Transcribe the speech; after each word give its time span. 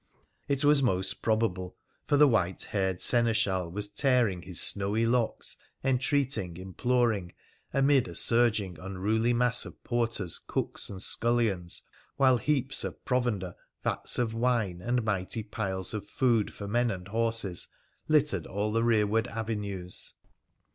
It 0.47 0.65
was 0.65 0.81
most 0.81 1.21
probable, 1.21 1.77
for 2.07 2.17
the 2.17 2.27
white 2.27 2.63
haired 2.63 2.99
seneschal 2.99 3.69
was 3.69 3.87
tearing 3.87 4.41
his 4.41 4.59
snowy 4.59 5.05
locks, 5.05 5.57
entreating, 5.83 6.57
imploring, 6.57 7.33
amid 7.71 8.07
a 8.07 8.15
surging, 8.15 8.79
unruly 8.79 9.31
mass 9.31 9.63
of 9.63 9.83
porters, 9.83 10.39
cooks, 10.39 10.89
and 10.89 11.03
scullions, 11.03 11.83
while 12.17 12.37
heaps 12.37 12.83
of 12.83 13.05
provender, 13.05 13.53
vats 13.83 14.17
of 14.17 14.33
wine, 14.33 14.81
and 14.81 15.03
mighty 15.03 15.43
piles 15.43 15.93
of 15.93 16.07
food 16.07 16.51
for 16.51 16.67
men 16.67 16.89
and 16.89 17.09
horses, 17.09 17.67
littered 18.07 18.47
all 18.47 18.71
the 18.71 18.83
rearward 18.83 19.27
avenues. 19.27 20.13